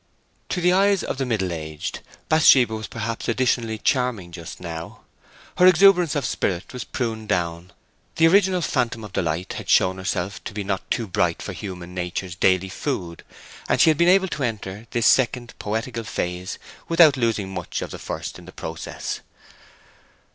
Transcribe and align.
To 0.49 0.61
the 0.61 0.73
eyes 0.73 1.03
of 1.03 1.19
the 1.19 1.27
middle 1.27 1.53
aged, 1.53 1.99
Bathsheba 2.27 2.73
was 2.73 2.87
perhaps 2.87 3.27
additionally 3.27 3.77
charming 3.77 4.31
just 4.31 4.59
now. 4.59 5.01
Her 5.59 5.67
exuberance 5.67 6.15
of 6.15 6.25
spirit 6.25 6.73
was 6.73 6.83
pruned 6.83 7.29
down; 7.29 7.71
the 8.15 8.27
original 8.27 8.61
phantom 8.63 9.03
of 9.03 9.13
delight 9.13 9.53
had 9.59 9.69
shown 9.69 9.99
herself 9.99 10.43
to 10.45 10.55
be 10.55 10.63
not 10.63 10.89
too 10.89 11.05
bright 11.05 11.39
for 11.39 11.53
human 11.53 11.93
nature's 11.93 12.33
daily 12.33 12.67
food, 12.67 13.23
and 13.69 13.79
she 13.79 13.91
had 13.91 13.97
been 13.99 14.09
able 14.09 14.27
to 14.29 14.41
enter 14.43 14.87
this 14.89 15.05
second 15.05 15.53
poetical 15.59 16.03
phase 16.03 16.57
without 16.87 17.15
losing 17.15 17.53
much 17.53 17.83
of 17.83 17.91
the 17.91 17.99
first 17.99 18.39
in 18.39 18.45
the 18.45 18.51
process. 18.51 19.19